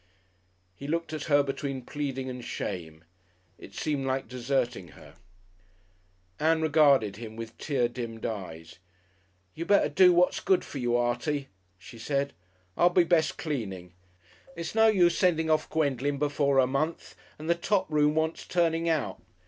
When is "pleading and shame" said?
1.85-3.03